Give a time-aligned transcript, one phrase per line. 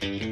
[0.00, 0.22] Cheers!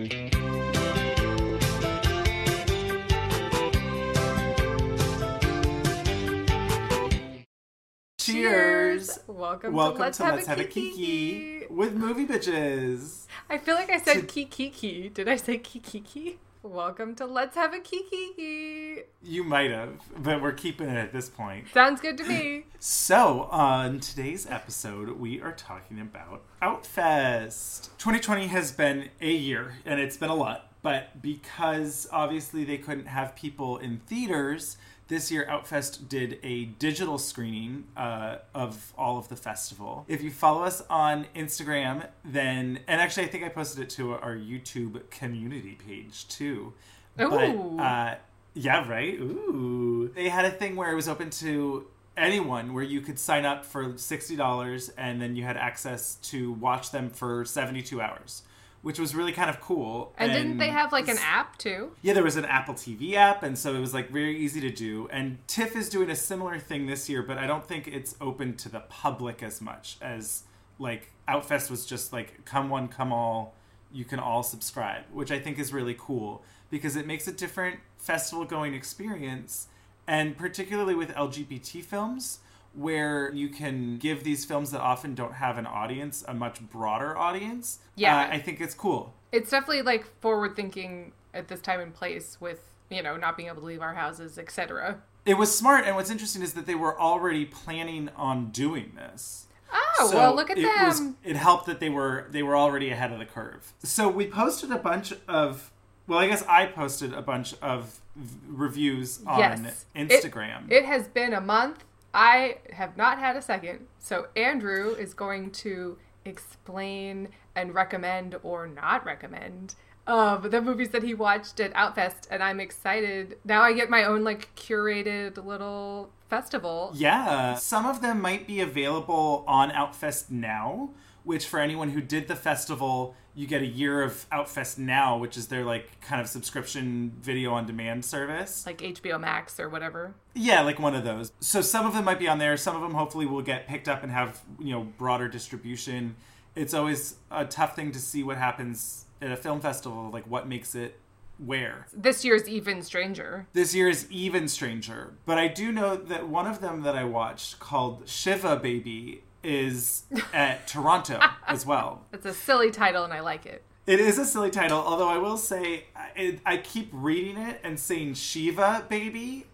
[9.27, 10.91] Welcome, Welcome to Let's, to have, Let's a Have a Kiki.
[10.91, 13.27] Kiki with movie bitches.
[13.51, 15.11] I feel like I said Kiki.
[15.11, 16.39] Did I say Kiki Kiki?
[16.69, 19.05] Welcome to Let's Have a Kiki.
[19.23, 21.69] You might have, but we're keeping it at this point.
[21.73, 22.65] Sounds good to me.
[22.81, 27.89] So, on today's episode, we are talking about Outfest.
[27.99, 33.07] 2020 has been a year, and it's been a lot, but because obviously they couldn't
[33.07, 34.77] have people in theaters,
[35.09, 40.05] this year Outfest did a digital screening uh, of all of the festival.
[40.07, 44.13] If you follow us on Instagram, then, and actually, I think I posted it to
[44.13, 46.75] our YouTube community page too.
[47.17, 48.15] But, uh,
[48.55, 49.15] yeah, right?
[49.15, 50.11] Ooh.
[50.15, 51.87] They had a thing where it was open to
[52.17, 56.91] anyone where you could sign up for $60 and then you had access to watch
[56.91, 58.43] them for 72 hours,
[58.83, 60.13] which was really kind of cool.
[60.19, 61.93] And, didn't they have like an app too?
[62.03, 64.71] Yeah, there was an Apple TV app, and so it was like very easy to
[64.71, 65.09] do.
[65.11, 68.57] And TIFF is doing a similar thing this year, but I don't think it's open
[68.59, 70.45] to the public as much as
[70.79, 73.55] like Outfest was just like come one, come all.
[73.93, 77.81] You can all subscribe, which I think is really cool because it makes a different
[77.97, 79.69] festival going experience,
[80.07, 82.41] and particularly with LGBT films.
[82.75, 87.17] Where you can give these films that often don't have an audience a much broader
[87.17, 87.79] audience.
[87.97, 88.17] Yeah.
[88.17, 89.15] Uh, I think it's cool.
[89.33, 93.49] It's definitely like forward thinking at this time and place with, you know, not being
[93.49, 95.01] able to leave our houses, etc.
[95.27, 99.47] It was smart, and what's interesting is that they were already planning on doing this.
[99.73, 100.87] Oh, So well, look at it them.
[100.87, 103.73] Was, it helped that they were they were already ahead of the curve.
[103.83, 105.71] So we posted a bunch of
[106.07, 109.85] well, I guess I posted a bunch of v- reviews on Yes.
[109.95, 110.71] It- Instagram.
[110.71, 111.85] It has been a month.
[112.15, 113.87] I have not had a second.
[113.99, 119.75] So Andrew is going to explain and recommend or not recommend
[120.07, 123.37] of the movies that he watched at Outfest and I'm excited.
[123.45, 126.93] Now I get my own like curated little festival.
[126.95, 130.91] yeah, some of them might be available on Outfest now.
[131.25, 135.37] Which for anyone who did the festival, you get a year of Outfest now, which
[135.37, 138.67] is their like kind of subscription video on demand service.
[138.67, 140.15] Like HBO Max or whatever.
[140.35, 141.31] Yeah, like one of those.
[141.39, 142.57] So some of them might be on there.
[142.57, 146.17] Some of them hopefully will get picked up and have you know broader distribution.
[146.57, 150.11] It's always a tough thing to see what happens at a film festival.
[150.11, 150.99] Like what makes it
[151.39, 151.87] where.
[151.93, 153.47] This year's even stranger.
[153.53, 155.15] This year is even stranger.
[155.25, 160.05] But I do know that one of them that I watched called Shiva Baby is
[160.33, 162.05] at Toronto as well.
[162.13, 163.63] It's a silly title and I like it.
[163.87, 167.79] It is a silly title, although I will say I, I keep reading it and
[167.81, 169.47] saying Shiva baby,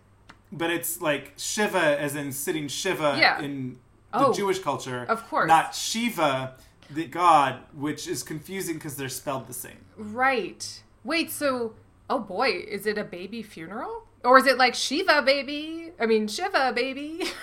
[0.50, 3.40] but it's like Shiva as in sitting Shiva Yeah.
[3.40, 3.78] in
[4.12, 5.04] the Oh, Jewish culture.
[5.08, 5.48] of course.
[5.48, 6.54] Not Shiva,
[6.90, 9.84] the god, which is confusing because they're spelled the same.
[9.96, 10.82] Right.
[11.04, 11.74] Wait, so
[12.10, 14.04] oh boy, is it a baby funeral?
[14.24, 15.92] Or is it like Shiva baby?
[16.00, 17.24] I mean Shiva baby.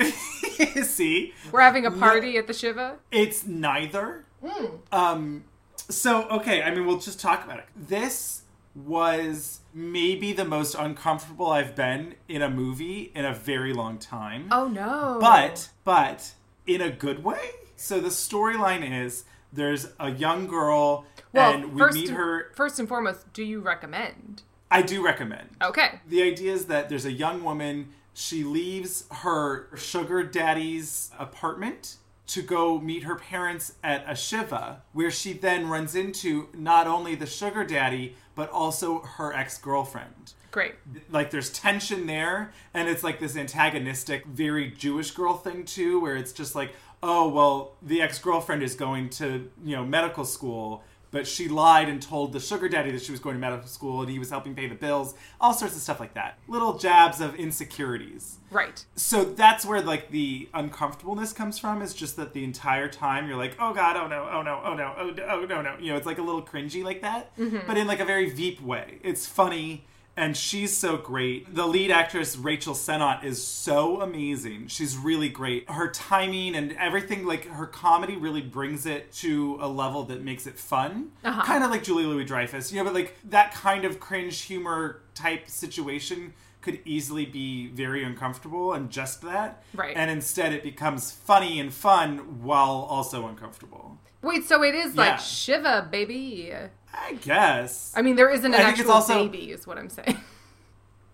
[0.82, 1.34] See?
[1.52, 2.96] We're having a party at the Shiva?
[3.10, 4.24] It's neither.
[4.44, 4.66] Hmm.
[4.92, 5.44] Um,
[5.76, 7.66] so okay, I mean, we'll just talk about it.
[7.76, 8.42] This
[8.74, 14.48] was maybe the most uncomfortable I've been in a movie in a very long time.
[14.50, 15.18] Oh no.
[15.20, 16.32] but but
[16.66, 17.50] in a good way.
[17.76, 22.52] So the storyline is there's a young girl well, and we meet her.
[22.54, 24.42] First and foremost, do you recommend?
[24.70, 25.50] I do recommend.
[25.60, 26.00] Okay.
[26.06, 27.88] The idea is that there's a young woman.
[28.14, 31.96] She leaves her sugar daddy's apartment
[32.28, 37.14] to go meet her parents at a shiva, where she then runs into not only
[37.14, 40.34] the sugar daddy but also her ex girlfriend.
[40.52, 40.74] Great.
[41.10, 46.16] like there's tension there and it's like this antagonistic very jewish girl thing too where
[46.16, 46.72] it's just like
[47.04, 52.00] oh well the ex-girlfriend is going to you know medical school but she lied and
[52.00, 54.54] told the sugar daddy that she was going to medical school and he was helping
[54.54, 56.38] pay the bills all sorts of stuff like that.
[56.48, 58.36] Little jabs of insecurities.
[58.50, 58.84] Right.
[58.96, 63.36] so that's where like the uncomfortableness comes from is just that the entire time you're
[63.36, 65.92] like oh god oh no oh no oh no oh, no, oh no no you
[65.92, 67.58] know it's like a little cringy like that mm-hmm.
[67.66, 68.98] but in like a very veep way.
[69.04, 69.84] It's funny
[70.20, 71.54] and she's so great.
[71.54, 74.66] The lead actress Rachel Sennott is so amazing.
[74.68, 75.68] She's really great.
[75.70, 80.46] Her timing and everything, like her comedy, really brings it to a level that makes
[80.46, 81.12] it fun.
[81.24, 81.42] Uh-huh.
[81.42, 85.00] Kind of like Julie Louis Dreyfus, you know, but like that kind of cringe humor
[85.14, 89.62] type situation could easily be very uncomfortable and just that.
[89.72, 89.96] Right.
[89.96, 93.98] And instead it becomes funny and fun while also uncomfortable.
[94.22, 95.02] Wait, so it is Yeah.
[95.12, 96.52] like Shiva baby.
[96.92, 97.92] I guess.
[97.96, 100.16] I mean, there isn't an I actual also- baby, is what I'm saying.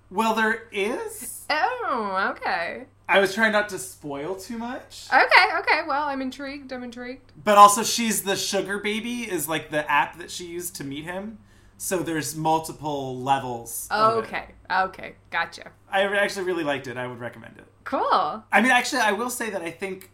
[0.08, 1.44] Well, there is.
[1.50, 2.84] Oh, okay.
[3.08, 5.08] I was trying not to spoil too much.
[5.12, 5.80] Okay, okay.
[5.84, 6.72] Well, I'm intrigued.
[6.72, 7.32] I'm intrigued.
[7.42, 11.02] But also, she's the sugar baby, is like the app that she used to meet
[11.04, 11.38] him.
[11.76, 13.88] So there's multiple levels.
[13.90, 14.26] of it.
[14.28, 15.14] Okay, okay.
[15.30, 15.72] Gotcha.
[15.90, 16.96] I actually really liked it.
[16.96, 17.66] I would recommend it.
[17.82, 18.44] Cool.
[18.52, 20.12] I mean, actually, I will say that I think,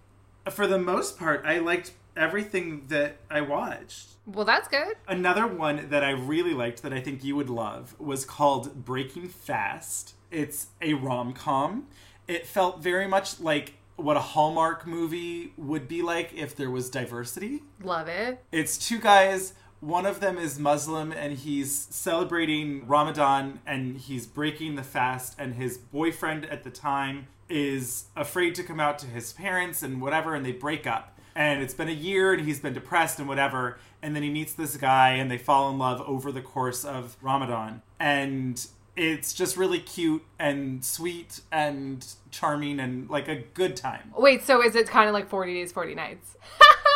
[0.50, 4.08] for the most part, I liked everything that I watched.
[4.26, 4.96] Well, that's good.
[5.08, 9.28] Another one that I really liked that I think you would love was called Breaking
[9.28, 10.14] Fast.
[10.30, 11.88] It's a rom com.
[12.28, 16.88] It felt very much like what a Hallmark movie would be like if there was
[16.88, 17.62] diversity.
[17.82, 18.42] Love it.
[18.52, 19.54] It's two guys.
[19.80, 25.34] One of them is Muslim and he's celebrating Ramadan and he's breaking the fast.
[25.38, 30.00] And his boyfriend at the time is afraid to come out to his parents and
[30.00, 31.18] whatever, and they break up.
[31.34, 33.78] And it's been a year and he's been depressed and whatever.
[34.02, 37.16] And then he meets this guy and they fall in love over the course of
[37.22, 37.82] Ramadan.
[37.98, 38.64] And
[38.96, 44.12] it's just really cute and sweet and charming and like a good time.
[44.16, 46.36] Wait, so is it kind of like 40 days, 40 nights?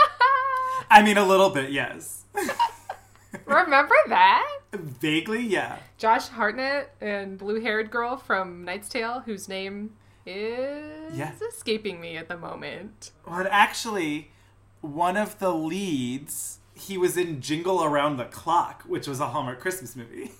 [0.90, 2.24] I mean, a little bit, yes.
[3.46, 4.46] Remember that?
[4.72, 5.78] Vaguely, yeah.
[5.98, 9.92] Josh Hartnett and blue haired girl from Knight's Tale, whose name
[10.26, 11.32] is Yeah.
[11.48, 13.12] escaping me at the moment.
[13.26, 14.32] But actually,
[14.80, 19.60] one of the leads, he was in Jingle Around the Clock, which was a Hallmark
[19.60, 20.32] Christmas movie.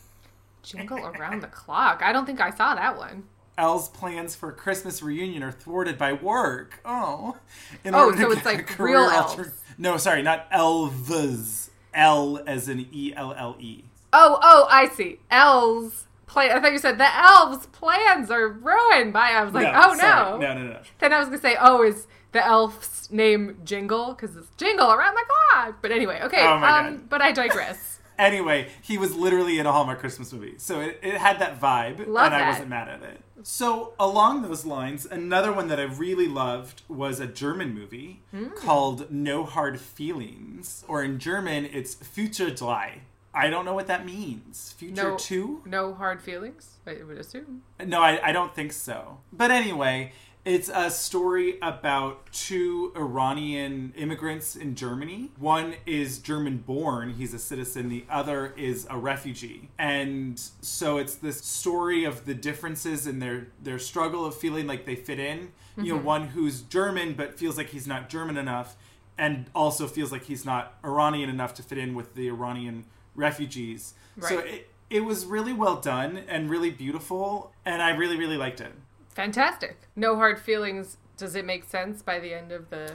[0.62, 2.02] Jingle Around the Clock.
[2.02, 3.24] I don't think I saw that one.
[3.58, 6.80] Elle's plans for Christmas reunion are thwarted by work.
[6.84, 7.36] Oh.
[7.84, 11.70] In Oh, so it's like real alter- No, sorry, not elves.
[11.94, 13.84] L as in E L L E.
[14.12, 15.20] Oh, oh, I see.
[15.30, 16.05] Elves.
[16.26, 19.30] Play- I thought you said the elves' plans are ruined by.
[19.30, 19.98] I was like, oh no.
[19.98, 20.38] sorry.
[20.40, 20.80] No, no, no.
[20.98, 24.12] Then I was gonna say, oh, is the elf's name Jingle?
[24.14, 25.78] Because it's Jingle around the clock.
[25.80, 26.42] But anyway, okay.
[26.42, 27.08] Oh my um, God.
[27.08, 27.92] but I digress.
[28.18, 30.54] Anyway, he was literally in a Hallmark Christmas movie.
[30.56, 33.20] So it, it had that vibe, Love and I wasn't mad at it.
[33.42, 38.46] So, along those lines, another one that I really loved was a German movie Hmm.
[38.56, 43.02] called No Hard Feelings, or in German, it's Future 3.
[43.36, 44.74] I don't know what that means.
[44.78, 45.62] Future No, 2?
[45.66, 46.78] no hard feelings.
[46.86, 47.62] I would assume.
[47.84, 49.18] No, I, I don't think so.
[49.30, 50.12] But anyway,
[50.46, 55.32] it's a story about two Iranian immigrants in Germany.
[55.38, 59.68] One is German born, he's a citizen, the other is a refugee.
[59.78, 64.86] And so it's this story of the differences in their, their struggle of feeling like
[64.86, 65.52] they fit in.
[65.76, 66.06] You know, mm-hmm.
[66.06, 68.76] one who's German but feels like he's not German enough,
[69.18, 72.86] and also feels like he's not Iranian enough to fit in with the Iranian
[73.16, 73.94] refugees.
[74.20, 78.60] So it, it was really well done and really beautiful, and I really, really liked
[78.60, 78.72] it.
[79.14, 79.78] Fantastic.
[79.96, 80.98] No hard feelings.
[81.16, 82.94] Does it make sense by the end of the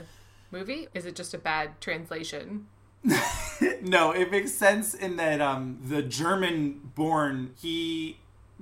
[0.50, 0.88] movie?
[0.94, 2.66] Is it just a bad translation?
[3.82, 8.18] no, it makes sense in that um, the German born, he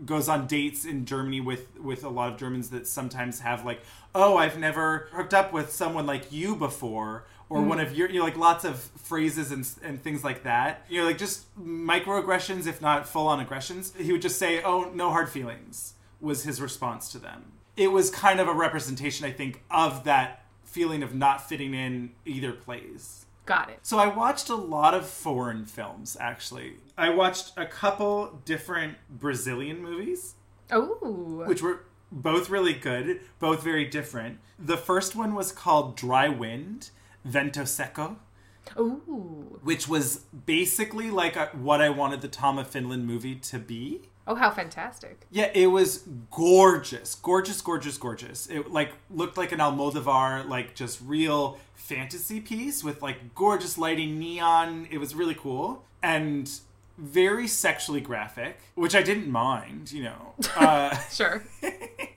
[0.07, 3.83] goes on dates in Germany with, with a lot of Germans that sometimes have, like,
[4.15, 7.27] oh, I've never hooked up with someone like you before.
[7.50, 7.82] Or one mm.
[7.82, 10.87] of your, you know, like lots of phrases and, and things like that.
[10.88, 13.93] You know, like just microaggressions, if not full on aggressions.
[13.99, 17.52] He would just say, oh, no hard feelings, was his response to them.
[17.76, 22.12] It was kind of a representation, I think, of that feeling of not fitting in
[22.25, 23.26] either place.
[23.47, 23.81] Got it.
[23.82, 26.75] So I watched a lot of foreign films actually.
[26.97, 30.35] I watched a couple different Brazilian movies,
[30.70, 31.43] Oh.
[31.47, 31.81] which were
[32.12, 34.38] both really good, both very different.
[34.58, 36.91] The first one was called Dry Wind,
[37.25, 38.17] Vento Seco,
[38.79, 39.59] Ooh.
[39.63, 44.03] which was basically like a, what I wanted the Tom of Finland movie to be.
[44.27, 45.27] Oh, how fantastic.
[45.31, 48.47] Yeah, it was gorgeous, gorgeous, gorgeous, gorgeous.
[48.47, 54.19] It like looked like an Almodovar, like just real fantasy piece with like gorgeous lighting,
[54.19, 54.87] neon.
[54.91, 56.49] It was really cool and
[56.97, 59.91] very sexually graphic, which I didn't mind.
[59.91, 61.43] You know, uh, Sure.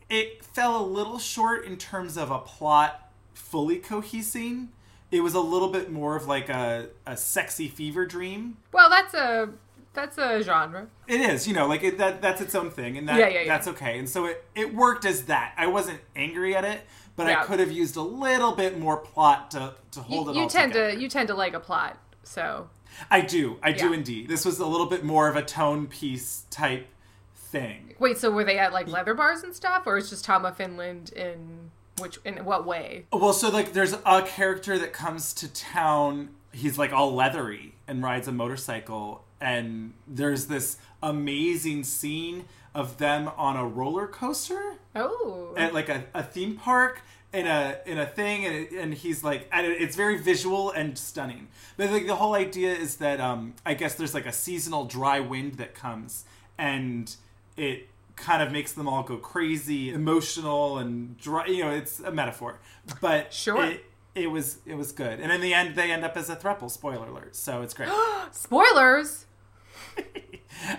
[0.09, 4.67] it fell a little short in terms of a plot fully cohesing.
[5.13, 9.13] It was a little bit more of like a, a sexy fever dream Well, that's
[9.13, 9.49] a
[9.93, 10.87] that's a genre.
[11.07, 12.19] It is, you know, like it, that.
[12.19, 13.47] That's its own thing, and that Yeah, yeah, yeah.
[13.47, 13.99] that's okay.
[13.99, 15.53] And so it it worked as that.
[15.55, 16.81] I wasn't angry at it,
[17.15, 17.27] but.
[17.27, 20.49] I could have used a little bit more plot to to hold You, it you
[20.49, 20.95] tend together.
[20.95, 21.99] to you tend to like a plot.
[22.23, 22.69] So
[23.11, 24.27] I do, I do indeed.
[24.29, 26.87] This was a little bit more of a tone piece type
[27.35, 27.93] thing.
[27.99, 30.57] wait, so were they at like leather bars and stuff, or is just Tom of
[30.57, 33.05] Finland in which in what way?
[33.11, 36.29] Well, so like there's a character that comes to town.
[36.51, 43.29] He's like all leathery and rides a motorcycle, and there's this amazing scene of them
[43.37, 44.75] on a roller coaster.
[44.95, 45.53] Oh.
[45.57, 47.01] at like a, a theme park
[47.33, 50.69] in a in a thing and, it, and he's like and it- it's very visual
[50.69, 51.47] and stunning
[51.77, 55.19] but like the whole idea is that um i guess there's like a seasonal dry
[55.19, 56.25] wind that comes
[56.59, 57.15] and
[57.57, 62.11] it kind of makes them all go crazy, emotional, and dry, you know, it's a
[62.11, 62.59] metaphor.
[63.01, 63.63] But Sure.
[63.65, 66.35] it, it was it was good, and in the end, they end up as a
[66.35, 66.69] throuple.
[66.69, 67.35] Spoiler alert!
[67.35, 67.89] So it's great.
[68.31, 69.25] Spoilers.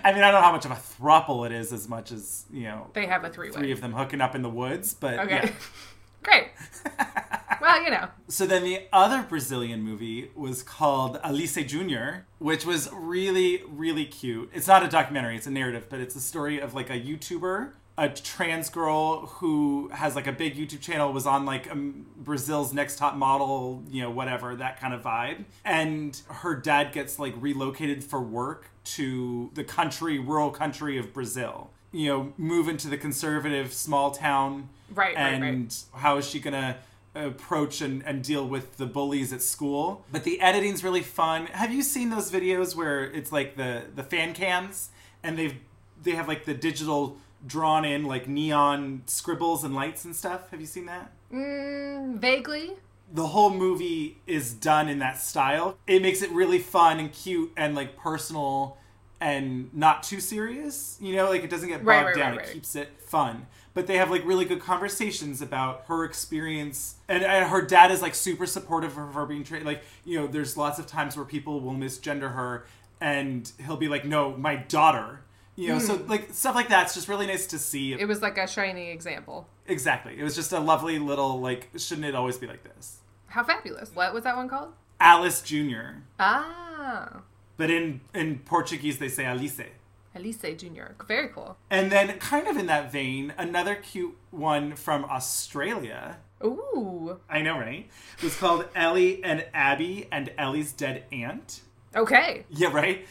[0.03, 2.45] I mean, I don't know how much of a throuple it is, as much as
[2.51, 3.55] you know, They have a three-way.
[3.55, 4.93] three of them hooking up in the woods.
[4.93, 5.35] But Okay.
[5.43, 5.49] yeah.
[6.23, 6.47] Great.
[7.61, 8.07] well, you know.
[8.27, 14.49] So then the other Brazilian movie was called Alice Junior, which was really, really cute.
[14.53, 17.71] It's not a documentary, it's a narrative, but it's a story of like a YouTuber,
[17.97, 22.73] a trans girl who has like a big YouTube channel, was on like um, Brazil's
[22.73, 25.45] Next Top Model, you know, whatever, that kind of vibe.
[25.63, 31.71] And her dad gets like relocated for work to the country, rural country of Brazil.
[31.91, 35.83] You know, move into the conservative small town Right, right, and right.
[35.93, 36.77] how is she gonna
[37.15, 41.71] approach and, and deal with the bullies at school but the editing's really fun have
[41.73, 44.89] you seen those videos where it's like the the fan cams
[45.23, 45.55] and they've
[46.03, 47.17] they have like the digital
[47.47, 52.73] drawn in like neon scribbles and lights and stuff have you seen that Mm, vaguely.
[53.11, 55.77] the whole movie is done in that style.
[55.87, 58.77] It makes it really fun and cute and like personal
[59.19, 60.97] and not too serious.
[61.01, 62.37] You know, like it doesn't get bogged Right, right, down.
[62.37, 63.47] right, It keeps it fun.
[63.75, 68.01] But they have like really good conversations about her experience, and, and her dad is
[68.01, 69.65] like super supportive of her being trained.
[69.65, 72.65] Like you know, there's lots of times where people will misgender her,
[72.99, 75.19] and he'll be like, "No, my daughter."
[75.57, 77.93] You know, so like stuff like that's just really nice to see.
[77.93, 77.99] Hmm.
[77.99, 79.47] It was like a shining example.
[79.67, 81.69] exactly, it was just a lovely little like.
[81.77, 82.99] Shouldn't it always be like this?
[83.27, 83.91] How fabulous.
[83.93, 84.73] What was that one called?
[85.01, 86.01] Alice Junior.
[86.17, 87.21] Ah.
[87.57, 89.59] But in in Portuguese they say Alice.
[90.15, 90.93] Elise Jr.
[91.07, 91.57] Very cool.
[91.69, 96.17] And then kind of in that vein, another cute one from Australia.
[96.43, 97.19] Ooh.
[97.29, 97.89] I know, right?
[98.17, 101.61] It was called Ellie and Abby and Ellie's Dead Aunt.
[101.95, 102.45] Okay.
[102.49, 103.05] Yeah, right?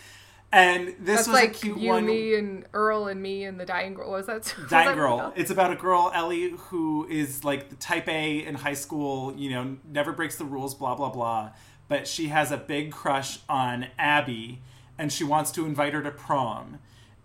[0.53, 2.07] And this That's was like a cute you, one.
[2.07, 4.11] me, and Earl and me and the dying girl.
[4.11, 4.55] What was that?
[4.59, 5.33] was Dying that Girl.
[5.35, 9.51] It's about a girl, Ellie, who is like the type A in high school, you
[9.51, 11.51] know, never breaks the rules, blah, blah, blah.
[11.89, 14.63] But she has a big crush on Abby
[14.97, 16.79] and she wants to invite her to prom.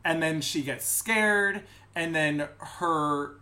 [0.03, 1.63] And then she gets scared,
[1.95, 3.35] and then her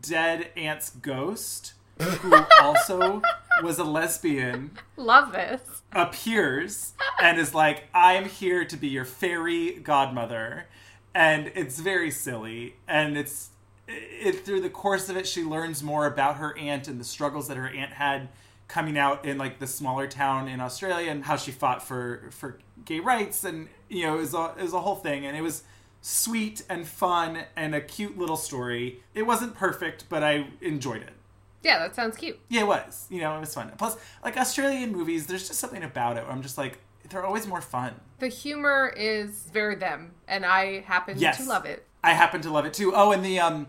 [0.00, 3.22] dead aunt's ghost, who also
[3.62, 5.82] was a lesbian, Love this.
[5.92, 10.66] appears and is like, I am here to be your fairy godmother.
[11.14, 12.76] And it's very silly.
[12.88, 13.50] And it's
[13.86, 17.48] it through the course of it, she learns more about her aunt and the struggles
[17.48, 18.28] that her aunt had
[18.66, 22.58] coming out in like the smaller town in Australia and how she fought for for
[22.84, 25.42] gay rights and you know it was a, it was a whole thing and it
[25.42, 25.62] was
[26.06, 29.00] sweet and fun and a cute little story.
[29.14, 31.14] It wasn't perfect, but I enjoyed it.
[31.62, 32.38] Yeah, that sounds cute.
[32.50, 33.06] Yeah, it was.
[33.08, 33.72] You know, it was fun.
[33.78, 36.76] Plus, like Australian movies, there's just something about it where I'm just like,
[37.08, 37.94] they're always more fun.
[38.18, 41.38] The humor is very them, and I happen Yes.
[41.38, 41.86] to love it.
[42.02, 42.92] I happen to love it too.
[42.94, 43.66] Oh, and the um,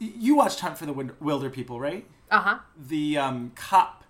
[0.00, 2.04] you watched Hunt for the Wilderpeople, right?
[2.28, 2.58] Uh huh.
[2.88, 4.02] The um cop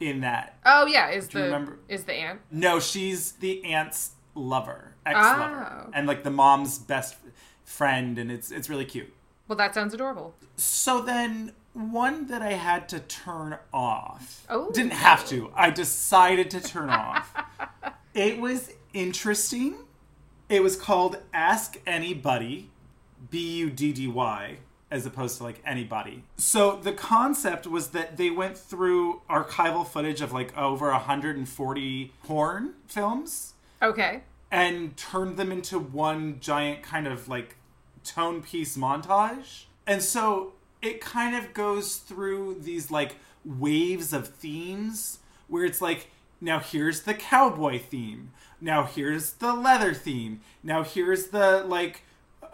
[0.00, 0.56] in that.
[0.64, 2.40] Oh yeah, is the remember- is the aunt?
[2.50, 5.90] No, she's the aunt's lover, ex-lover, Oh.
[5.92, 7.16] and like the mom's best
[7.64, 9.12] friend, and it's it's really cute.
[9.48, 10.34] Well, that sounds adorable.
[10.56, 14.44] So then, one that I had to turn off.
[14.48, 14.70] Oh.
[14.70, 15.50] Didn't have to.
[15.56, 17.34] I decided to turn off.
[18.14, 19.76] It was interesting.
[20.48, 22.70] It was called Ask Any Buddy,
[23.30, 24.58] B U D D Y,
[24.90, 26.24] as opposed to like anybody.
[26.36, 32.74] So the concept was that they went through archival footage of like over 140 porn
[32.88, 34.22] films Okay.
[34.50, 37.56] and turned them into one giant kind of like
[38.04, 39.64] tone piece montage.
[39.86, 45.18] And so it kind of goes through these like waves of themes
[45.48, 46.10] where it's like,
[46.40, 48.32] now here's the cowboy theme.
[48.60, 50.40] Now here's the leather theme.
[50.62, 52.02] Now here's the like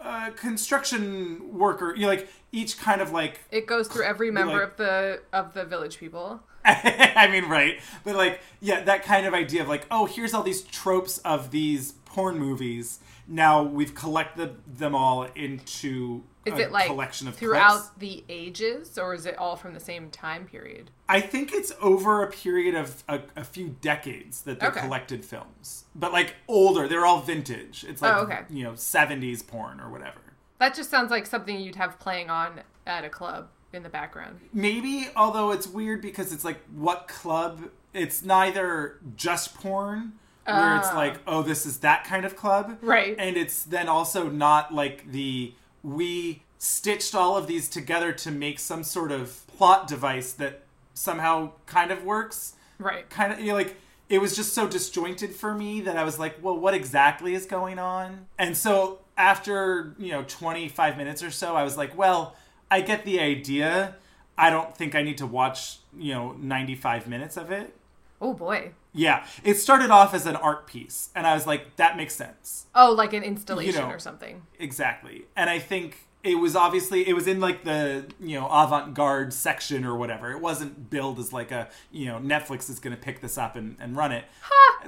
[0.07, 1.93] uh, construction worker.
[1.95, 5.21] You know, like each kind of like It goes through every member Like- of the
[5.33, 6.41] of the village people.
[6.65, 7.79] I mean, right.
[8.03, 11.51] But like, yeah, that kind of idea of like, oh, here's all these tropes of
[11.51, 12.99] these porn movies.
[13.27, 16.23] Now we've collected them all into
[16.53, 17.89] Is it like collection of throughout clips.
[17.99, 20.91] the ages, or is it all from the same time period?
[21.09, 24.81] I think it's over a period of a, a few decades that they Okay.
[24.81, 26.87] collected films, but like older.
[26.87, 27.85] They're all vintage.
[27.87, 28.41] It's like Oh, okay.
[28.49, 30.19] you know, '70s porn or whatever.
[30.59, 34.39] That just sounds like something you'd have playing on at a club in the background.
[34.53, 37.69] Maybe, although it's weird because it's like what club?
[37.93, 40.13] It's neither just porn,
[40.45, 40.95] where it's Ah.
[40.95, 43.15] like, oh, this is that kind of club, Right.
[43.19, 48.59] And it's then also not like the we stitched all of these together to make
[48.59, 52.53] some sort of plot device that somehow kind of works.
[52.79, 53.09] Right.
[53.09, 53.77] Kind of, you know, like
[54.09, 57.45] it was just so disjointed for me that I was like, well, what exactly is
[57.45, 58.27] going on?
[58.39, 62.35] And so after, you know, 25 minutes or so, I was like, well,
[62.71, 63.95] I get the idea.
[64.37, 67.73] I don't think I need to watch, you know, 95 minutes of it.
[68.19, 68.71] Oh boy.
[68.93, 72.65] Yeah, it started off as an art piece, and I was like, that makes sense.
[72.73, 74.41] Oh, like an installation know, or something.
[74.57, 75.25] Exactly.
[75.35, 79.85] And I think it was obviously it was in like the you know avant-garde section
[79.85, 80.31] or whatever.
[80.31, 83.55] It wasn't billed as like a you know netflix is going to pick this up
[83.55, 84.25] and, and run it.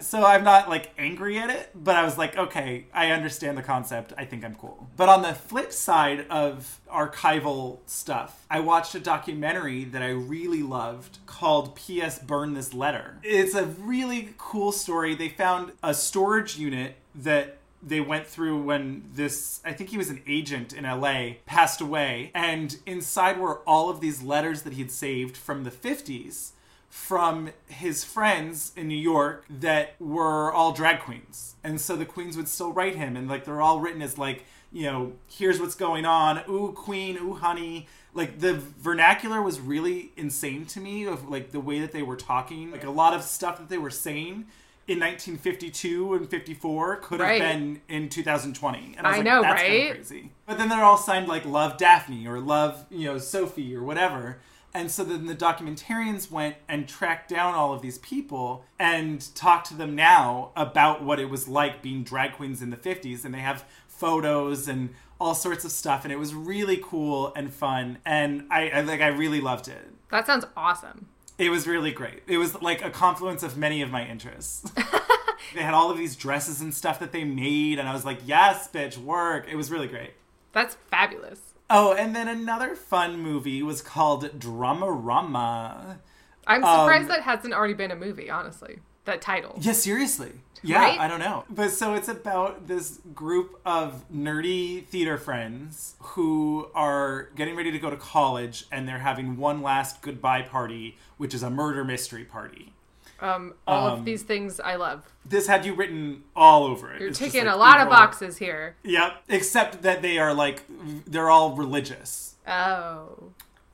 [0.02, 3.64] So i'm not like angry at it but i was like okay i understand the
[3.64, 4.14] concept.
[4.18, 4.88] I think i'm cool.
[4.98, 10.64] But on the flip side of archival stuff i watched a documentary that i really
[10.64, 13.18] loved called ps burn this letter.
[13.24, 15.16] It's a really cool story.
[15.16, 20.10] They found a storage unit that they went through when this I think he was
[20.10, 24.92] an agent in LA passed away and inside were all of these letters that he'd
[24.92, 26.52] saved from the 50s
[26.90, 31.56] from his friends in New York that were all drag queens.
[31.64, 34.44] And so the queens would still write him and like they're all written as like,
[34.72, 37.88] you know, here's what's going on, ooh queen, ooh honey.
[38.14, 42.16] Like the vernacular was really insane to me of like the way that they were
[42.16, 44.48] talking, like a lot of stuff that they were saying
[44.90, 47.42] in 1952 and 54 could have Right.
[47.42, 48.96] been in 2020.
[48.98, 49.92] And I, was I like, know, that's right?
[49.92, 50.32] crazy.
[50.46, 54.40] But then they're all signed like Love Daphne or Love, you know, Sophie or whatever.
[54.74, 59.68] And so then the documentarians went and tracked down all of these people and talked
[59.70, 63.26] to them now about what it was like being drag queens in the 50s.
[63.26, 66.04] And they have photos and all sorts of stuff.
[66.04, 67.98] And it was really cool and fun.
[68.06, 69.88] And I, I like, I really loved it.
[70.12, 71.08] That sounds awesome.
[71.40, 72.22] It was really great.
[72.28, 74.70] It was like a confluence of many of my interests.
[75.56, 78.20] they had all of these dresses and stuff that they made, and I was like,
[78.26, 79.48] yes, bitch, work.
[79.50, 80.12] It was really great.
[80.52, 81.40] That's fabulous.
[81.70, 85.98] Oh, and then another fun movie was called Dramarama.
[86.46, 88.80] I'm surprised Um, that hasn't already been a movie, honestly.
[89.06, 89.58] That title.
[89.62, 90.32] Yeah, seriously.
[90.62, 91.00] Yeah, Right?
[91.00, 91.46] I don't know.
[91.50, 97.80] But so it's about this group of nerdy theater friends who are getting ready to
[97.80, 102.26] go to college and they're having one last goodbye party, which is a murder mystery
[102.26, 102.74] party.
[103.22, 105.04] Um, all Um, of these things I love.
[105.26, 107.00] This had you written all over it.
[107.00, 108.76] You're It's ticking like, a lot of boxes here.
[108.84, 109.24] Yep.
[109.30, 110.64] Except that they are like
[111.08, 112.36] they're all religious.
[112.48, 113.32] Oh.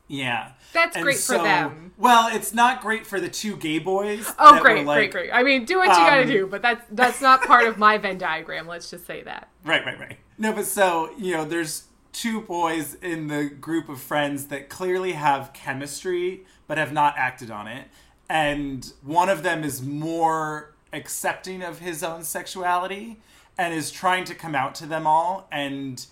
[0.07, 0.51] Yeah.
[0.73, 1.93] That's And great for so- them.
[1.97, 4.31] Well, it's not great for the two gay boys.
[4.37, 5.31] Oh, great, like- great, great.
[5.33, 7.97] I mean, do what you gotta um, do, but that's that's not part of my
[7.97, 8.67] Venn diagram.
[8.67, 9.49] Let's just say that.
[9.65, 10.17] Right, right, right.
[10.37, 15.13] No, but so, you know, there's two boys in the group of friends that clearly
[15.13, 17.87] have chemistry but have not acted on it.
[18.29, 23.19] And one of them is more accepting of his own sexuality
[23.57, 25.47] and is trying to come out to them all.
[25.51, 26.05] And,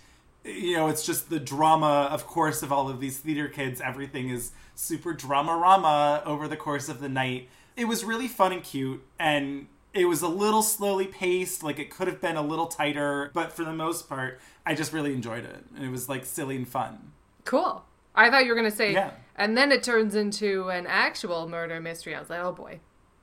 [0.44, 3.80] you know, it's just the drama, of course, of all of these theater kids.
[3.80, 7.48] Everything is super drama rama over the course of the night.
[7.76, 9.02] It was really fun and cute.
[9.18, 13.30] And it was a little slowly paced, like it could have been a little tighter,
[13.32, 15.64] but for the most part, I just really enjoyed it.
[15.74, 17.12] And it was like silly and fun.
[17.44, 17.84] Cool.
[18.14, 19.10] I thought you were gonna say, Yeah.
[19.36, 22.14] and then it turns into an actual murder mystery.
[22.14, 22.80] I was like, oh boy.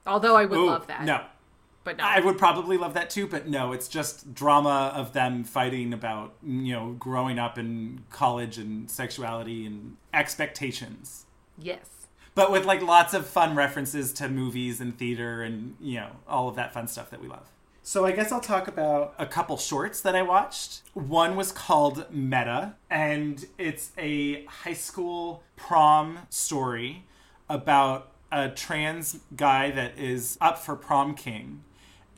[0.08, 1.04] Although I would Ooh, love that.
[1.04, 1.22] No.
[1.84, 2.04] But no.
[2.04, 6.36] I would probably love that too, but no, it's just drama of them fighting about,
[6.44, 11.26] you know, growing up in college and sexuality and expectations.
[11.58, 11.88] yes.
[12.34, 16.48] But with like lots of fun references to movies and theater and, you know, all
[16.48, 17.52] of that fun stuff that we love.
[17.84, 20.82] So I guess I'll talk about a couple shorts that I watched.
[20.94, 27.06] One was called Meta, and it's a high school prom story
[27.50, 31.64] about a trans guy that is up for prom king.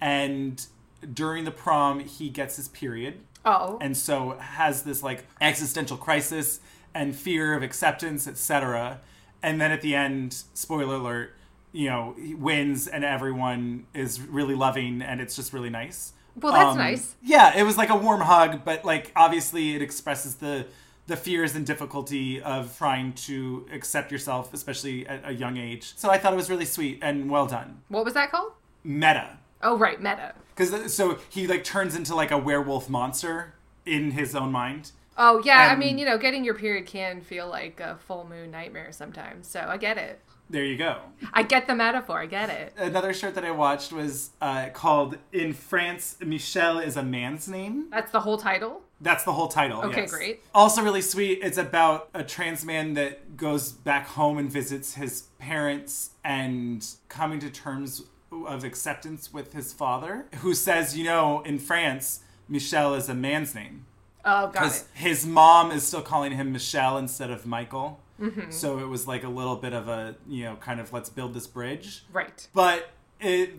[0.04, 0.66] And
[1.13, 3.78] during the prom, he gets his period Oh.
[3.82, 6.60] and so has this like existential crisis
[6.94, 9.00] and fear of acceptance, etc.
[9.42, 11.36] And then at the end, spoiler alert,
[11.72, 16.13] you know, he wins and everyone is really loving and it's just really nice.
[16.39, 17.16] Well, that's Um, nice.
[17.22, 20.66] Yeah, it was like a warm hug, but like obviously it expresses the
[21.08, 25.94] the fears and difficulty of trying to accept yourself, especially at a young age.
[25.98, 27.82] So I thought it was really sweet and well done.
[27.89, 28.54] What was that called?
[28.86, 29.38] Meta.
[29.63, 30.34] Oh, right, meta.
[30.56, 34.91] Because so he like turns into like a werewolf monster in his own mind.
[35.17, 35.69] Oh, yeah.
[35.71, 39.47] I mean, you know, getting your period can feel like a full moon nightmare sometimes.
[39.47, 40.19] So I get it.
[40.49, 40.97] There you go.
[41.34, 42.19] I get the metaphor.
[42.19, 42.73] I get it.
[42.78, 47.88] Another shirt that I watched was uh, called "In France, Michel is a man's name."
[47.89, 48.82] That's the whole title.
[49.02, 49.82] That's the whole title.
[49.84, 50.12] Okay, yes.
[50.12, 50.43] great.
[50.54, 51.39] Also, really sweet.
[51.41, 57.39] It's about a trans man that goes back home and visits his parents and coming
[57.39, 58.04] to terms
[58.48, 63.56] of acceptance with his father, who says, you know, in France, Michel is a man's
[63.56, 63.86] name.
[64.26, 64.84] Oh, got it.
[64.93, 68.00] his mom is still calling him Michelle instead of Michael.
[68.19, 68.52] Mm-hmm.
[68.52, 71.34] So it was like a little bit of a you know kind of let's build
[71.34, 72.06] this bridge.
[72.12, 72.48] Right.
[72.54, 73.54] But it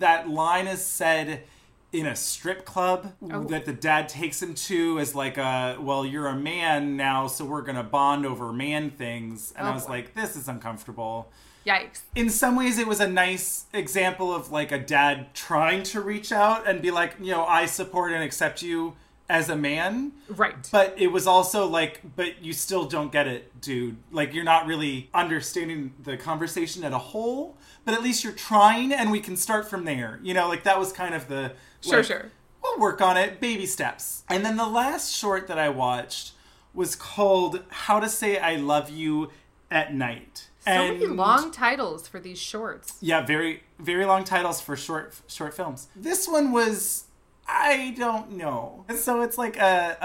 [0.00, 1.42] that line is said
[1.92, 3.44] in a strip club Oh.
[3.44, 7.44] that the dad takes him to as like a well you're a man now so
[7.46, 9.92] we're gonna bond over man things and Oh, i was boy.
[9.92, 11.30] like this is uncomfortable
[11.66, 12.02] Yikes.
[12.14, 16.30] in some ways it was a nice example of like a dad trying to reach
[16.30, 18.94] out and be like you know i support and accept you
[19.28, 20.54] as a man Right.
[20.72, 24.66] but it was also like but you still don't get it dude like you're not
[24.66, 29.36] really understanding the conversation at a whole but at least you're trying and we can
[29.36, 32.30] start from there you know like that was kind of the Sure, like, sure.
[32.62, 36.32] we'll work on it baby steps and then the last short that i watched
[36.74, 39.30] was called how to say i love you
[39.70, 42.96] at night So many long titles for these shorts.
[43.00, 45.88] yeah, very very long titles for short short films.
[45.94, 47.04] This one was
[47.48, 48.84] I don't know.
[48.96, 49.96] So it's like a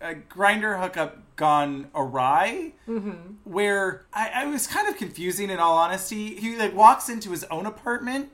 [0.00, 3.34] a, a Grindr hookup gone awry, mm-hmm.
[3.42, 5.50] where I, I was kind of confusing.
[5.50, 8.30] In all honesty, he like walks into his own apartment,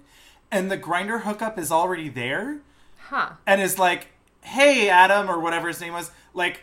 [0.51, 2.59] and the Grindr hookup is already there,
[2.99, 3.31] Huh.
[3.46, 4.09] and is like,
[4.42, 6.61] "Hey, Adam," or whatever his name was, like,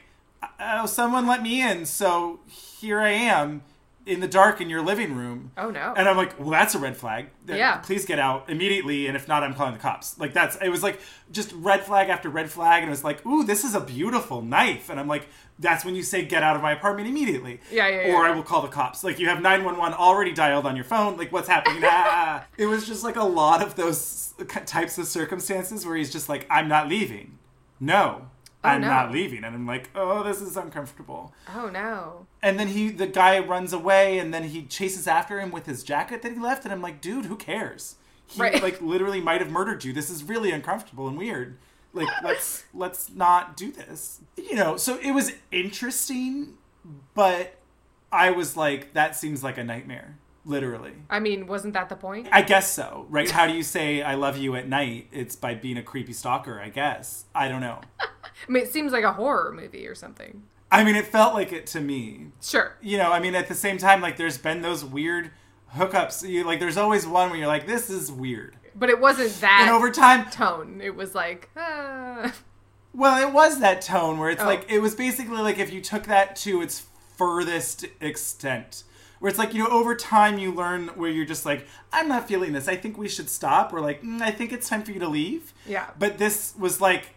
[0.59, 3.63] "Oh, someone let me in, so here I am."
[4.07, 5.93] In the dark in your living room, Oh no.
[5.97, 7.27] and I'm like, well, that's a red flag.
[7.45, 7.77] Yeah.
[7.79, 9.07] Please get out immediately.
[9.07, 10.17] And if not, I'm calling the cops.
[10.17, 12.83] Like, that's, it was like just red flag after red flag.
[12.83, 14.89] And it was like, ooh, this is a beautiful knife.
[14.89, 15.27] And I'm like,
[15.59, 17.59] that's when you say, get out of my apartment immediately.
[17.69, 18.31] Yeah, yeah, Or yeah.
[18.31, 19.03] I will call the cops.
[19.03, 21.17] Like, you have 911 already dialed on your phone.
[21.17, 21.81] Like, what's happening?
[21.85, 22.45] ah.
[22.57, 24.33] It was just like a lot of those
[24.65, 27.39] types of circumstances where he's just like, I'm not leaving.
[27.79, 28.29] No.
[28.63, 28.87] Oh, I'm no.
[28.87, 29.43] not leaving.
[29.43, 32.25] And I'm like, oh, this is uncomfortable oh no.
[32.41, 35.83] and then he the guy runs away and then he chases after him with his
[35.83, 38.61] jacket that he left and i'm like dude who cares he Right.
[38.61, 41.57] like literally might have murdered you this is really uncomfortable and weird
[41.93, 46.55] like let's let's not do this you know so it was interesting
[47.13, 47.55] but
[48.11, 52.27] i was like that seems like a nightmare literally I mean, wasn't that the point?
[52.31, 55.53] i guess so right how do you say i love you at night it's by
[55.55, 57.81] being a creepy stalker i guess i don't know
[58.47, 60.43] I mean, it seems like a horror movie or something.
[60.71, 62.75] i mean it felt like it to me Sure.
[62.81, 65.31] you know, I mean, at the same time, like, there's been those weird
[65.75, 66.27] hookups.
[66.27, 68.55] You, like, there's always one where you're like, this is weird.
[68.75, 70.81] But it wasn't that And over time, tone.
[70.83, 72.33] It was like, ah.
[72.93, 74.45] well, it was that tone where it's Oh.
[74.45, 76.85] like, it was basically like if you took that to its
[77.17, 78.83] furthest extent.
[79.19, 82.27] Where it's like, you know, over time you learn where you're just like, I'm not
[82.27, 82.67] feeling this.
[82.67, 83.73] I think we should stop.
[83.73, 85.53] Or like, mm, I think it's time for you to leave.
[85.65, 85.87] Yeah.
[85.97, 87.09] But this was like,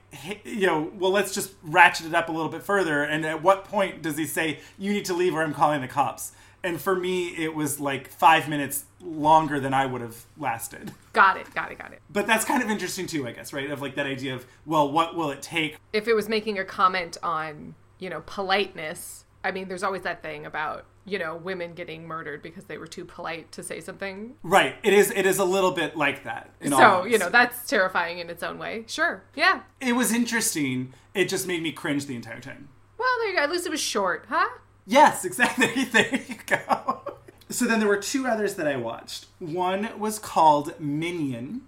[0.44, 3.02] you know, well, let's just ratchet it up a little bit further.
[3.02, 5.88] And at what point does he say, you need to leave or I'm calling the
[5.88, 6.32] cops?
[6.62, 10.92] And for me, it was like five minutes longer than I would have lasted.
[11.12, 12.02] got it, got it, got it.
[12.10, 13.70] But that's kind of interesting too, I guess, right?
[13.70, 15.78] Of like that idea of, well, what will it take?
[15.92, 20.22] If it was making a comment on, you know, politeness, I mean, there's always that
[20.22, 24.34] thing about, you know, women getting murdered because they were too polite to say something.
[24.42, 24.76] Right.
[24.82, 25.10] It is.
[25.10, 26.50] It is a little bit like that.
[26.68, 28.84] So, you know, that's terrifying in its own way.
[28.86, 29.22] Sure.
[29.34, 29.62] Yeah.
[29.80, 30.92] it was interesting.
[31.14, 32.68] It just made me cringe the entire time.
[32.98, 33.42] Well, there you go.
[33.42, 34.48] At least it was short, huh?
[34.86, 35.84] Yes, exactly.
[35.84, 37.00] There you go.
[37.48, 39.26] So then there were two others that I watched.
[39.40, 41.62] One was called Minyan,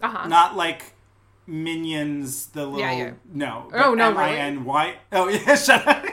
[0.00, 0.28] Uh huh.
[0.28, 0.92] not like
[1.48, 3.10] Minions, the little Yeah, yeah.
[3.32, 3.68] no.
[3.72, 4.94] Oh, no, M I N Y.
[5.12, 6.04] Oh yeah, shut up.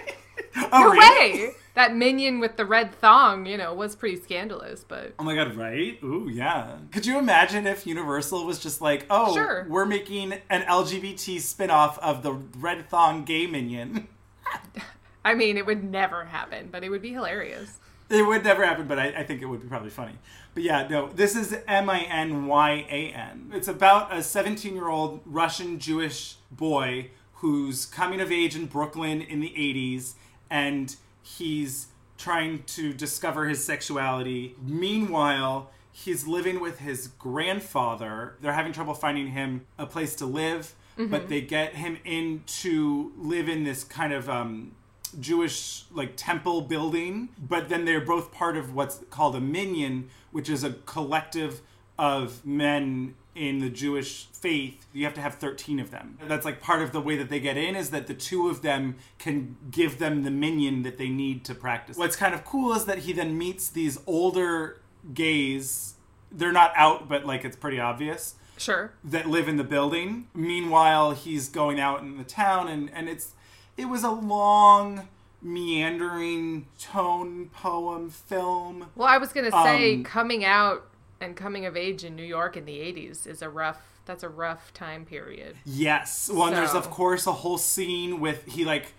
[0.56, 1.44] oh No really?
[1.48, 1.52] way!
[1.76, 5.56] That minion with the red thong, you know, was pretty scandalous, but Oh my god,
[5.56, 5.98] right?
[6.04, 6.78] Ooh, yeah.
[6.92, 9.66] Could you imagine if Universal was just like, oh, Sure.
[9.68, 14.08] we're making an LGBT spin-off of the Red Thong Gay Minion?
[15.26, 17.80] I mean, it would never happen, but it would be hilarious.
[18.10, 20.14] It would never happen, but I, I think it would be probably funny.
[20.54, 23.52] But yeah, no, this is M I N Y A N.
[23.56, 29.22] It's about a 17 year old Russian Jewish boy who's coming of age in Brooklyn
[29.22, 30.14] in the 80s
[30.50, 34.56] and he's trying to discover his sexuality.
[34.62, 38.36] Meanwhile, he's living with his grandfather.
[38.42, 40.76] They're having trouble finding him a place to live,
[41.10, 44.74] but they get him in to live in this kind of um,
[45.20, 50.50] Jewish like temple building, but then they're both part of what's called a minyan, which
[50.50, 51.62] is a collective
[51.98, 54.86] of men in the Jewish faith.
[54.94, 56.18] You have to have 13 of them.
[56.28, 58.62] That's like part of the way that they get in is that the two of
[58.62, 61.98] them can give them the minyan that they need to practice.
[61.98, 64.82] What's kind of cool is that he then meets these older
[65.14, 65.96] gays.
[66.32, 68.92] They're not out, but like it's pretty obvious Sure.
[69.04, 70.28] that live in the building.
[70.36, 73.34] Meanwhile, he's going out in the town, and and it's
[73.78, 75.08] it was a long,
[75.42, 78.88] meandering tone poem film.
[78.96, 80.86] Well, I was going to say Um, coming out
[81.24, 84.30] and coming of age in New York in the 80s is a rough that's a
[84.30, 85.56] rough time period.
[85.66, 88.94] Yes, well, and there's of course a whole scene with he like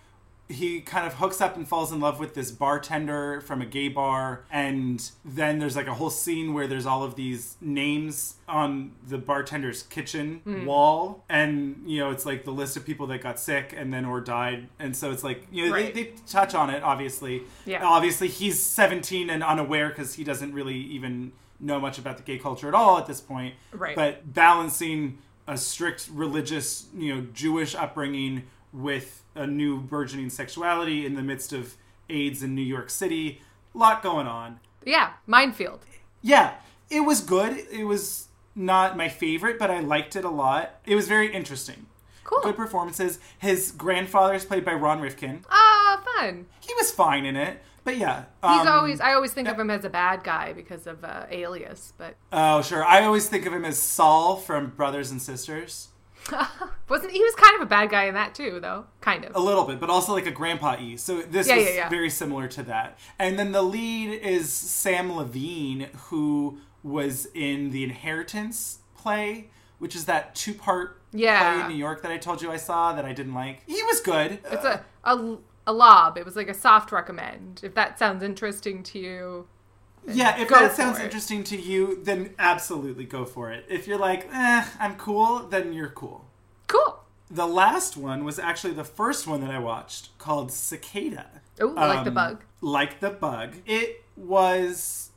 [0.47, 3.87] he kind of hooks up and falls in love with this bartender from a gay
[3.87, 8.91] bar and then there's like a whole scene where there's all of these names on
[9.07, 10.65] the bartender's kitchen Hmm.
[10.65, 14.05] wall and you know it's like the list of people that got sick and then
[14.05, 15.91] or died and so it's like you know Right.
[15.95, 17.83] they, they touch on it obviously Yeah.
[17.83, 22.37] obviously he's 17 and unaware because he doesn't really even know much about the gay
[22.37, 23.95] culture at all at this point Right.
[23.95, 31.15] but balancing a strict religious you know jewish upbringing with a new burgeoning sexuality in
[31.15, 31.75] the midst of
[32.09, 33.41] aids in new york city
[33.73, 35.85] a lot going on Yeah, minefield.
[36.21, 36.55] yeah
[36.89, 40.95] it was good it was not my favorite but i liked it a lot it
[40.95, 41.85] was very interesting
[42.23, 42.41] Cool.
[42.41, 46.47] good performances his grandfather is played by ron rifkin Ah, fun.
[46.59, 48.99] he was fine in it but yeah He's um, always.
[48.99, 52.61] I always think of him as a bad guy because of uh, Alias, but oh
[52.61, 55.87] sure i always think of him as saul from brothers and sisters
[56.89, 58.85] wasn't he was kind of a bad guy in that too, though?
[59.01, 59.35] Kind of.
[59.35, 60.97] A little bit, but also like a grandpa E.
[60.97, 61.89] So this Yeah, was yeah, yeah.
[61.89, 62.97] very similar to that.
[63.19, 70.05] And then the lead is Sam Levine, who was in the Inheritance play, which is
[70.05, 71.53] that two part Yeah.
[71.53, 73.61] play in New York that I told you I saw that I didn't like.
[73.67, 74.39] He was good.
[74.51, 75.37] It's a, a
[75.67, 76.17] a lob.
[76.17, 77.61] It was like a soft recommend.
[77.63, 79.47] If that sounds interesting to you,
[80.07, 81.05] yeah, if that sounds it.
[81.05, 83.65] interesting to you, then absolutely go for it.
[83.67, 86.25] If you're like, eh, I'm cool, then you're cool.
[86.67, 86.99] cool.
[87.31, 91.41] The last one was actually the first one that I watched called Cicada.
[91.59, 92.43] Oh, like the Um, bug.
[92.61, 93.55] Like the bug.
[93.65, 95.09] It was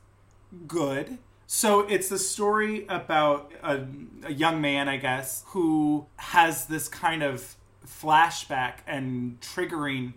[0.67, 1.19] good.
[1.47, 3.87] So it's the story about a,
[4.25, 7.57] a young man, I guess, who has this kind of
[7.87, 10.15] flashback and triggering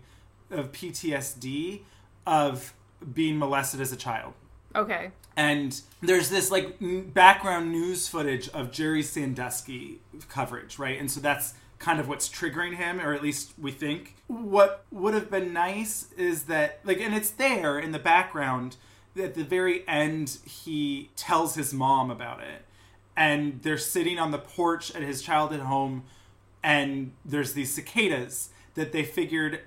[0.52, 1.80] of PTSD
[2.26, 2.74] of
[3.12, 4.34] being molested as a child.
[4.74, 5.10] Okay.
[5.36, 10.98] And there's this like n- background news footage of Jerry Sandusky coverage, right?
[10.98, 14.14] And so that's kind of what's triggering him, or at least we think.
[14.28, 18.76] What would have been nice is that, like, and it's there in the background.
[19.20, 22.64] At the very end, he tells his mom about it.
[23.16, 26.04] And they're sitting on the porch at his childhood home,
[26.62, 29.60] and there's these cicadas that they figured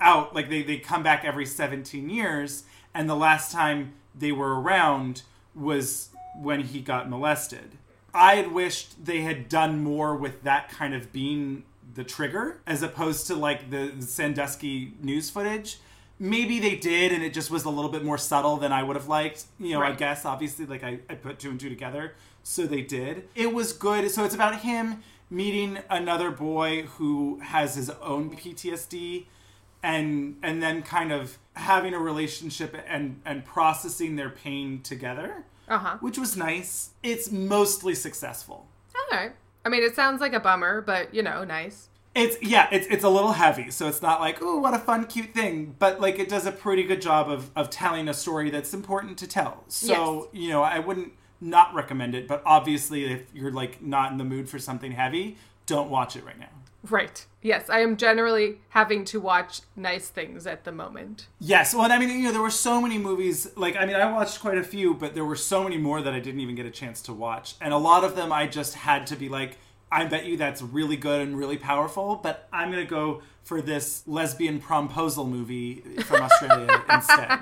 [0.00, 2.64] out like they, they come back every 17 years
[2.94, 5.22] and the last time they were around
[5.54, 6.10] was
[6.40, 7.76] when he got molested.
[8.14, 11.64] I had wished they had done more with that kind of being
[11.94, 15.78] the trigger as opposed to like the sandusky news footage.
[16.18, 18.96] Maybe they did and it just was a little bit more subtle than i would
[18.96, 22.14] have liked you know i guess obviously like I, I put two and two together
[22.42, 23.28] so they did.
[23.34, 29.26] It was good so it's about him meeting another boy who has his own ptsd
[29.82, 35.78] and and then kind of having a relationship and and processing their pain together Uh
[35.78, 35.96] huh.
[36.00, 39.32] which was nice it's mostly successful All right.
[39.64, 41.88] I mean, it sounds like a bummer, but you know, nice.
[42.14, 45.04] it's yeah it's it's a little heavy so it's not like oh what a fun
[45.06, 48.48] cute thing but like it does a pretty good job of of telling a story
[48.50, 53.22] that's important to tell so you know i wouldn't not recommend it but obviously if
[53.34, 55.36] you're like not in the mood for something heavy
[55.66, 56.48] don't watch it right now
[56.88, 57.26] Right.
[57.42, 61.26] Yes, I am generally having to watch nice things at the moment.
[61.40, 63.50] Yes, well, and I mean, you know, there were so many movies.
[63.56, 66.12] Like, I mean, I watched quite a few, but there were so many more that
[66.14, 68.74] I didn't even get a chance to watch, and a lot of them I just
[68.74, 69.58] had to be like,
[69.90, 74.02] I bet you that's really good and really powerful, but I'm gonna go for this
[74.06, 77.40] lesbian promposal movie from Australia instead.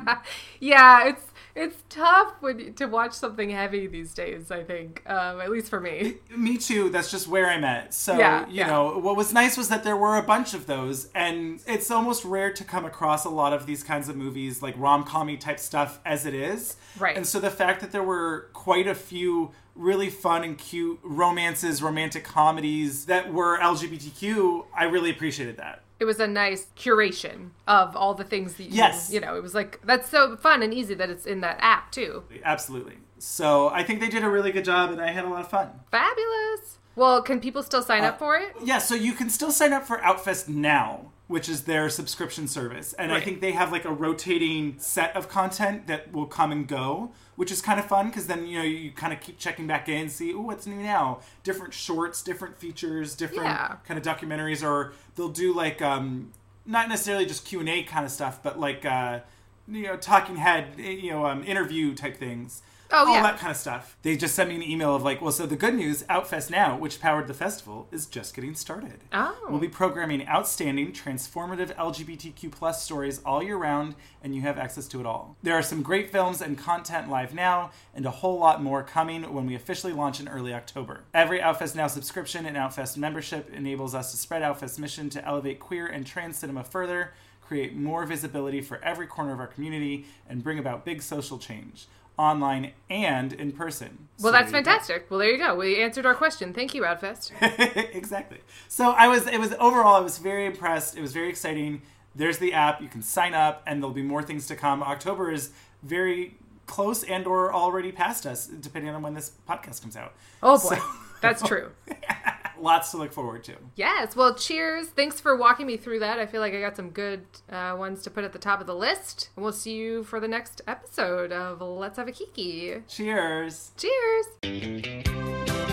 [0.60, 1.25] Yeah, it's
[1.56, 4.50] it's tough when you- to watch something heavy these days.
[4.50, 6.18] I think, um, at least for me.
[6.36, 6.90] Me too.
[6.90, 7.94] That's just where I'm at.
[7.94, 8.66] So, Yeah, you yeah.
[8.68, 12.24] know, what was nice was that there were a bunch of those, and it's almost
[12.24, 15.58] rare to come across a lot of these kinds of movies, like rom commy type
[15.58, 16.76] stuff, as it is.
[16.98, 17.16] Right.
[17.16, 21.82] And so the fact that there were quite a few really fun and cute romances,
[21.82, 25.82] romantic comedies that were LGBTQ, I really appreciated that.
[25.98, 29.10] It was a nice curation of all the things that you, Yes.
[29.10, 29.36] you know.
[29.36, 32.24] It was like that's so fun and easy that it's in that app too.
[32.44, 32.98] Absolutely.
[33.18, 35.48] So I think they did a really good job, and I had a lot of
[35.48, 35.70] fun.
[35.90, 36.78] Fabulous.
[36.96, 38.54] Well, can people still sign Uh, up for it?
[38.62, 42.92] Yeah, so you can still sign up for Outfest now, which is their subscription service.
[42.94, 46.66] And I think they have like a rotating set of content that will come and
[46.66, 49.66] go, which is kind of fun because then, you know, you kind of keep checking
[49.66, 51.20] back in and see, oh, what's new now?
[51.42, 53.76] Different shorts, different features, different Yeah.
[53.86, 56.32] kind of documentaries, or they'll do like, um,
[56.64, 59.20] not necessarily just Q&A kind of stuff, but like, uh,
[59.68, 62.62] you know talking head you know um, interview type things.
[62.92, 63.22] Oh, all yeah.
[63.22, 63.96] that kind of stuff.
[64.02, 66.76] They just sent me an email of like, well, so the good news, Outfest Now,
[66.76, 69.04] which powered the festival, is just getting started.
[69.12, 69.36] Oh.
[69.48, 74.86] We'll be programming outstanding, transformative LGBTQ plus stories all year round, and you have access
[74.88, 75.36] to it all.
[75.42, 79.32] There are some great films and content live now, and a whole lot more coming
[79.32, 81.04] when we officially launch in early October.
[81.12, 85.60] Every Outfest Now subscription and Outfest membership enables us to spread Outfest's mission to elevate
[85.60, 90.42] queer and trans cinema further, create more visibility for every corner of our community, and
[90.42, 91.86] bring about big social change.
[92.18, 94.08] Online and in person.
[94.20, 94.56] Well, So that's you go.
[94.58, 95.06] fantastic.
[95.10, 95.54] Well, there you go.
[95.54, 96.54] We answered our question.
[96.54, 97.32] Thank you, Outfest.
[97.94, 98.38] exactly.
[98.68, 100.96] So I was it was overall I was very impressed.
[100.96, 101.82] It was very exciting.
[102.14, 102.80] There's the app.
[102.80, 104.82] You can sign up and there'll be more things to come.
[104.82, 105.50] October is
[105.82, 110.14] very close and or already past us depending on when this podcast comes out.
[110.42, 110.82] Oh boy, So-
[111.20, 111.70] that's true.
[112.58, 113.56] Lots to look forward to.
[113.74, 114.16] Yes.
[114.16, 114.88] Well, cheers.
[114.88, 116.18] Thanks for walking me through that.
[116.18, 118.66] I feel like I got some good uh, ones to put at the top of
[118.66, 119.28] the list.
[119.36, 122.82] And we'll see you for the next episode of Let's Have a Kiki.
[122.88, 123.72] Cheers.
[123.76, 125.65] Cheers.